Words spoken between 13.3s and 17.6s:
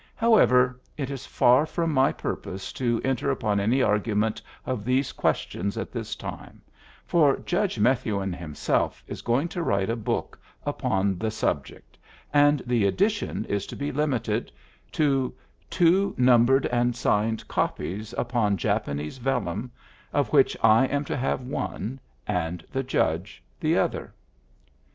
is to be limited to two numbered and signed